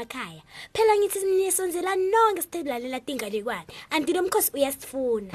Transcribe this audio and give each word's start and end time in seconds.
lapha 0.00 0.18
emakhaya. 0.20 0.42
Phela 0.74 0.96
ngithi 0.96 1.24
nisonzela 1.26 1.96
nonke 1.96 2.42
sithelalela 2.42 3.00
tinganekwane 3.00 3.66
anti 3.90 4.12
lo 4.12 4.22
mkhosi 4.22 4.50
uyasifuna. 4.54 5.30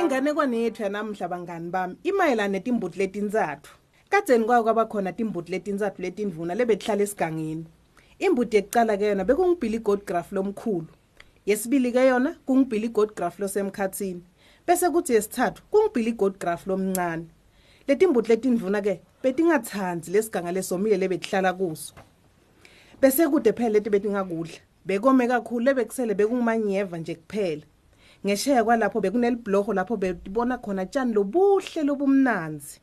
Inganekwane 0.00 0.62
yethu 0.62 0.82
yanamhla 0.82 1.28
bangani 1.28 1.70
bami 1.70 1.96
imayelana 2.04 2.48
netimbuti 2.48 2.98
letintsatfu 2.98 3.76
kadzeni 4.10 4.44
kwayo 4.44 4.62
kwabakhona 4.62 5.12
timbuti 5.12 5.52
letintsatfu 5.52 6.02
letindvuna 6.02 6.54
lebetihlala 6.54 7.02
esigangeni. 7.02 7.66
Imbuti 8.18 8.56
yekucala 8.56 8.96
ke 8.96 9.04
yona 9.06 9.24
bekungibhili 9.24 9.78
godgraph 9.78 10.32
lomkhulu. 10.32 10.88
Yesibili 11.46 11.92
ke 11.92 12.06
yona 12.06 12.36
kungibhili 12.46 12.88
godgraph 12.88 13.38
losemkhathini 13.38 14.22
bese 14.66 14.90
kuthi 14.90 15.12
yesithathu 15.12 15.62
kungibhili 15.70 16.12
godgraph 16.12 16.66
lomncane. 16.66 17.26
Letimbuti 17.88 18.28
letindvuna 18.28 18.80
ke 18.82 19.00
betingatsandzi 19.22 20.10
lesiganga 20.10 20.52
lesomile 20.52 20.96
lebetihlala 20.96 21.52
kuso. 21.52 21.94
Bese 23.00 23.28
kude 23.30 23.52
phela 23.52 23.68
leti 23.68 23.90
betingakudla 23.90 24.58
bekome 24.86 25.28
kakhulu 25.28 25.64
lebekusele 25.64 26.14
bekungumanyeva 26.14 26.98
nje 26.98 27.14
kuphela. 27.14 27.62
Ngesheya 28.24 28.64
kwalapho 28.64 29.00
bekunelibhloho 29.00 29.72
lapho 29.72 29.96
betibona 29.96 30.58
khona 30.58 30.86
tshani 30.86 31.14
lobuhle 31.14 31.82
lobumnanzi. 31.82 32.80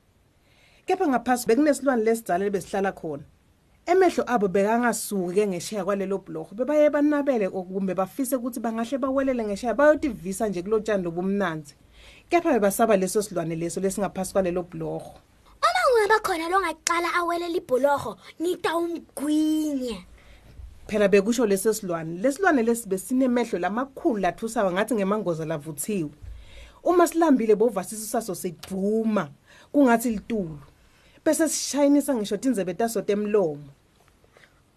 Kepha 0.85 1.07
ngaphasi 1.07 1.47
bekunesilwane 1.47 2.03
lesidzala 2.03 2.45
lebesihlala 2.45 2.91
khona. 2.91 3.23
Emehlo 3.85 4.23
abo 4.27 4.47
bekangasuki 4.47 5.47
ngesheya 5.47 5.85
kwalelo 5.85 6.17
bhloho 6.17 6.55
bebaye 6.55 6.89
banabele 6.89 7.49
kumbe 7.49 7.93
bafise 7.93 8.35
ukuthi 8.35 8.59
bangahle 8.59 8.97
bawelele 8.97 9.43
ngesheya 9.43 9.73
bayotivisa 9.73 10.47
nje 10.47 10.61
kulotshani 10.61 11.03
lobumnanzi 11.03 11.75
kepha 12.29 12.53
bebasaba 12.53 12.97
leso 12.97 13.21
silwane 13.21 13.55
leso 13.55 13.81
lesingaphasi 13.81 14.33
kwalelo 14.33 14.63
bhloho 14.63 15.13
uma 15.63 15.81
ungaba 15.89 16.19
khona 16.19 16.49
longaqala 16.49 17.13
awelela 17.19 17.57
ibholoho 17.57 18.17
ngitawumgwinya 18.41 20.13
phela 20.87 21.07
bekusho 21.07 21.45
leso 21.45 21.73
silwane 21.73 22.21
lesilwane 22.21 22.63
lesi 22.63 22.87
besinemehlo 22.87 23.59
lamakhulu 23.59 24.17
lathusayo 24.19 24.71
ngathi 24.71 24.95
ngemangoza 24.95 25.45
lavuthiwe. 25.45 26.11
Uma 26.83 27.07
silambile 27.07 27.55
bovasiso 27.55 28.05
saso 28.05 28.35
siduma 28.35 29.29
kungathi 29.71 30.09
litulu. 30.09 30.59
Bese 31.25 31.49
sishayinisa 31.49 32.15
ngisho 32.15 32.37
tinzebe 32.37 32.73
taso 32.73 33.01
temlomo. 33.01 33.69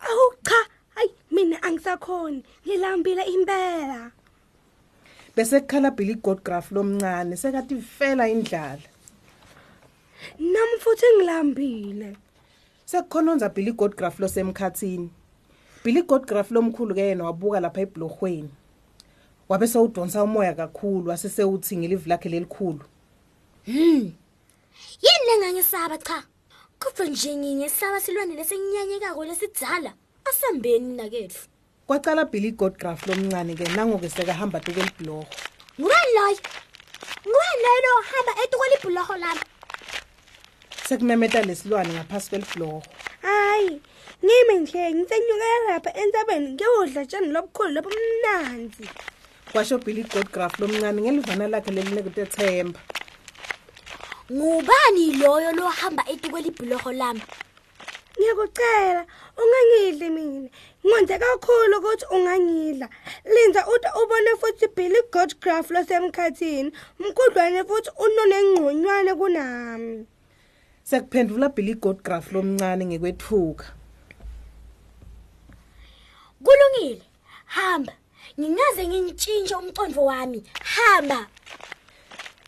Awu 0.01 0.35
cha 0.43 0.67
hayi 0.95 1.11
mina 1.31 1.63
angisakhoni. 1.63 2.45
Ngilambile 2.67 3.23
impela. 3.23 4.11
Bese 5.37 5.61
kukhala 5.61 5.91
Billy 5.91 6.15
Godgraph 6.15 6.73
lomncane 6.73 7.37
sekathi 7.37 7.75
vela 7.75 8.29
indlala. 8.29 8.83
Nami 10.39 10.77
futhi 10.81 11.07
ngilambile. 11.17 12.17
Sekukhononza 12.85 13.49
Billy 13.49 13.73
Godgraph 13.73 14.19
losemkhathini. 14.19 15.11
Billy 15.85 16.03
Godgraph 16.03 16.51
lomkhulu 16.51 16.95
ke 16.95 17.01
yena 17.01 17.25
wabuka 17.25 17.61
lapha 17.61 17.81
ebhlorhweni 17.81 18.51
wabe 19.49 19.67
sewudonsa 19.67 20.23
umoya 20.23 20.55
kakhulu 20.55 21.11
wasesewuthi 21.11 21.77
ngelivi 21.77 22.09
lakhe 22.09 22.29
lelikhulu. 22.29 22.85
Yini 23.67 24.17
lengangisaba 25.27 25.99
cha? 25.99 26.23
Kodwa 26.79 27.07
nje 27.07 27.37
ngingesaba 27.37 28.01
silwane 28.01 28.35
lesenginyanyekako 28.35 29.25
lesidzala 29.25 29.93
asambeni 30.29 30.97
nakethu 30.97 31.49
kwaqala 31.87 32.25
Billy 32.25 32.51
Godgraph 32.51 33.07
lomncane 33.07 33.55
ke 33.55 33.65
nangoke 33.77 34.09
sekahamba 34.09 34.61
tuke 34.61 34.81
elibhlorho 34.81 35.27
ngubani 35.79 36.11
loyo? 36.17 36.39
Ngubani 37.27 37.61
loyo 37.65 37.81
lo 37.85 37.93
hamba 38.11 38.33
etukwela 38.43 38.75
ibhuloho 38.77 39.15
lami? 39.17 39.45
Sekumemeta 40.89 41.43
lesilwane 41.43 41.95
ngaphasi 41.95 42.31
kwelibhlorho 42.31 42.83
hayi 43.23 43.81
ngimi 44.25 44.55
nje 44.61 44.95
ngisenyukela 44.95 45.67
lapha 45.69 45.91
entsabeni 45.95 46.49
ngiyodla 46.49 47.07
tshani 47.07 47.29
lobukhulu 47.35 47.71
lobumnanzi? 47.71 48.87
Kwasho 49.53 49.79
Billy 49.79 50.03
Godgraph 50.03 50.59
lomncane 50.59 51.03
ngelivana 51.03 51.49
lakhe 51.49 51.71
lelinekutethemba 51.71 52.81
ngubani 54.33 55.13
loyo 55.21 55.53
lohamba 55.53 56.03
etukwela 56.13 56.47
ibhuloho 56.47 56.93
lami 56.93 57.23
Ngiyakucela 58.17 59.03
ungangidli 59.37 60.09
mina. 60.11 60.49
Ngonze 60.87 61.19
kakhulu 61.19 61.79
ukuthi 61.79 62.07
ungangidla. 62.15 62.89
Linza 63.25 63.67
uthi 63.69 63.89
ubone 64.03 64.31
futhi 64.41 64.67
Billy 64.77 65.01
Godgraph 65.13 65.71
losemkhathini. 65.71 66.73
Mkudlwane 66.99 67.65
futhi 67.69 67.91
unonengqonywane 68.05 69.15
kunami. 69.15 70.07
sekuphendula 70.87 71.49
Billy 71.49 71.75
Godgraph 71.75 72.33
lomncane 72.33 72.85
ngekwethuka 72.87 73.67
kulungile 76.45 77.03
hamba 77.47 77.93
ngingaze 78.39 78.83
ngintshintshe 78.89 79.55
umcondvo 79.55 80.05
wami 80.05 80.45
hamba 80.75 81.27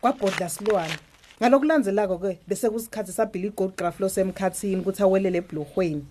kwabhodla 0.01 0.49
silwane 0.49 0.99
ngalokulandzelako 1.41 2.19
ke 2.19 2.39
bese 2.49 2.71
kusikhathi 2.71 3.13
saBilly 3.13 3.51
Godgraph 3.51 4.01
losemkhathini 4.01 4.81
ukuthi 4.83 5.03
awelele 5.03 5.39
ebhlorhweni 5.39 6.05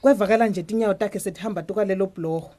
kwevakala 0.00 0.48
nje 0.48 0.62
tinyawo 0.62 0.94
takhe 0.94 1.20
sethamba 1.20 1.62
tuka 1.62 1.84
lelo 1.84 2.06
bhlorho 2.06 2.50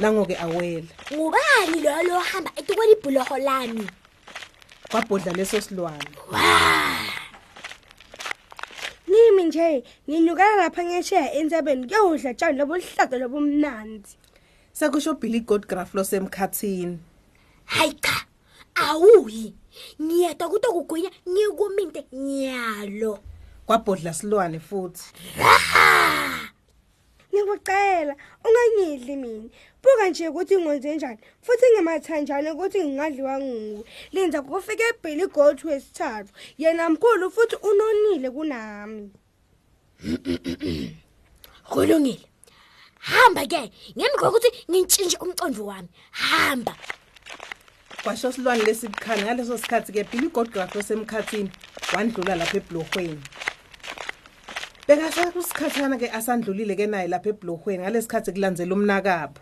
nangoke 0.00 0.36
awela 0.36 0.92
ngubani 1.12 1.80
loyo 1.84 2.02
lohamba 2.08 2.50
etukwela 2.56 2.92
ibhuloho 2.92 3.38
lami? 3.38 3.86
Kwabhodla 4.90 5.32
leso 5.32 5.60
silwane. 5.60 6.10
Ngimi 9.08 9.44
nje 9.44 9.84
nginyukela 10.08 10.56
lapha 10.56 10.84
ngesheya 10.84 11.32
entsabeni 11.32 11.84
ngiyodla 11.84 12.34
tshani 12.34 12.58
lobuhlaza 12.58 13.18
lobumnanzi. 13.18 14.16
Sekusho 14.78 15.14
Billy 15.14 15.40
Godgraph 15.40 15.94
losemkhathini 15.94 16.98
hayi 17.64 17.92
cha 17.92 18.26
awuyi 18.74 19.54
ngiyedwa 20.02 20.48
kuto 20.48 20.72
kugwinya 20.72 21.10
ngikuminte 21.28 22.04
nyalo 22.12 23.18
kwabhodla 23.66 24.14
silwane 24.14 24.60
futhi 24.60 25.04
Ngikucela 27.34 28.16
ungangidli 28.44 29.16
mina. 29.16 29.48
Buka 29.82 30.08
nje 30.08 30.28
ukuthi 30.28 30.58
ngonze 30.58 30.96
njani 30.96 31.18
futhi 31.42 31.64
ngimathanjana 31.74 32.54
ukuthi 32.54 32.84
ngingadliwa 32.84 33.38
nguwe. 33.40 33.84
Linza 34.12 34.42
kufike 34.42 34.84
Billy 35.02 35.26
Goat 35.26 35.64
wesithathu. 35.64 36.32
Yena 36.58 36.90
mkhulu 36.90 37.30
futhi 37.30 37.56
unonile 37.56 38.30
kunami. 38.30 39.10
kulungile 41.70 42.35
hamba 43.12 43.46
ke 43.46 43.62
ngemva 43.96 44.18
kokuthi 44.20 44.50
ngintshintshe 44.70 45.18
umcondvo 45.22 45.66
wami. 45.70 45.88
Hamba. 46.10 46.74
Kwasho 48.02 48.32
silwane 48.32 48.62
lesibukhali 48.64 49.22
ngaleso 49.22 49.58
sikhathi 49.58 49.92
ke 49.92 50.04
Billy 50.10 50.28
Godgraph 50.28 50.74
losemkhathini 50.74 51.50
wandlula 51.92 52.34
lapha 52.36 52.56
ebhlorhweni 52.58 53.22
Bekase 54.86 55.32
kusikhathana 55.34 55.98
ke 55.98 56.06
asandlulile 56.10 56.76
ke 56.76 56.86
naye 56.86 57.08
lapha 57.08 57.30
ebhlorhweni 57.30 57.82
ngalesikhathi 57.82 58.32
kulandzela 58.32 58.74
umnakabo. 58.74 59.40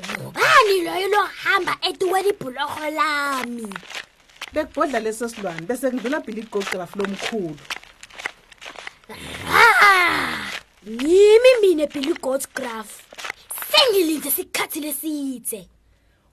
Ngubani 0.00 0.76
loyo 0.84 1.08
lohamba 1.08 1.76
etukwela 1.88 2.28
ibhuloho 2.32 2.84
lami? 2.98 3.68
Bekubhodla 4.52 5.00
leso 5.00 5.28
silwane 5.28 5.66
bese 5.68 5.90
kudlula 5.90 6.20
Billy 6.20 6.42
Godgraph 6.42 6.96
lomkhulu 6.96 7.56
yimi 10.86 11.52
mina 11.60 11.86
Billy 11.86 12.14
Godsgraph 12.14 13.02
sengilinze 13.70 14.28
isikhathi 14.28 14.80
lesithe 14.80 15.68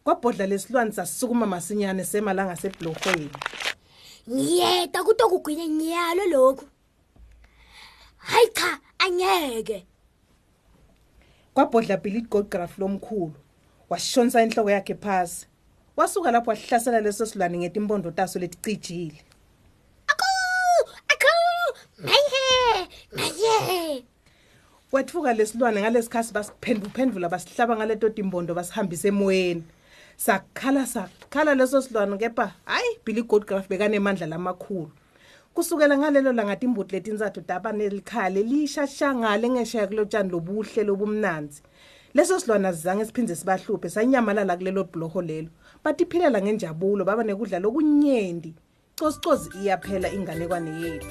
kwabhodla 0.03 0.45
lesilwane 0.45 0.91
sasukuma 0.91 1.45
masinyane 1.45 2.03
semalanga 2.03 2.55
sebhlorhweni 2.55 3.29
ngiyeda 4.29 5.03
kuto 5.03 5.29
kugwinya 5.29 5.67
nyalo 5.67 6.25
lokhu. 6.25 6.65
Hayi 8.17 8.47
cha 8.53 8.79
angeke. 8.99 9.85
Kwabhodla 11.53 11.97
Billy 11.97 12.21
Godgraph 12.21 12.77
lomkhulu. 12.77 13.33
Washonisa 13.89 14.43
inhloko 14.43 14.71
yakhe 14.71 14.95
phasi. 14.95 15.47
Wasuka 15.97 16.31
lapho 16.31 16.49
wahlasela 16.49 17.01
leso 17.01 17.25
silwane 17.25 17.57
ngetimpondo 17.57 18.11
taso 18.11 18.39
leticijile. 18.39 19.26
Wethuka 24.97 25.33
lesilwane 25.33 25.81
ngalesikhathi 25.81 26.33
basiphenduphendvula 26.33 27.29
basihlaba 27.29 27.75
ngaleto 27.77 28.09
timpondo 28.09 28.53
basihambisa 28.53 29.07
emoyeni. 29.07 29.63
Sakhala 30.17 30.85
sakhala 30.85 31.55
leso 31.55 31.81
silwane 31.81 32.17
kepha 32.17 32.53
hayi 32.65 32.99
Billy 33.05 33.21
Godgraph 33.21 33.69
bekanemandla 33.69 34.27
lamakhulu. 34.27 34.91
Kusukela 35.53 35.97
ngalelo 35.97 36.33
langa 36.33 36.55
timbudi 36.55 36.95
letintsathu 36.95 37.41
daba 37.47 37.71
nelikhaya 37.71 38.29
lelishashangale 38.29 39.49
ngeshaya 39.49 39.87
kulotshani 39.87 40.29
lobuhle 40.29 40.83
lobumnanzi. 40.83 41.61
Leso 42.13 42.39
silwana 42.39 42.73
sizange 42.73 43.05
siphindze 43.05 43.35
sibahluphe 43.35 43.89
sanyamalala 43.89 44.57
kulelo 44.57 44.83
bhloho 44.83 45.21
lelo. 45.21 45.49
Batiphilela 45.83 46.41
ngenjabulo 46.41 47.05
baba 47.05 47.23
nekudla 47.23 47.59
lokunyenti. 47.59 48.53
Cocicozi 48.99 49.49
iyaphela 49.61 50.09
inganekwane 50.09 50.71
yethu. 50.81 51.07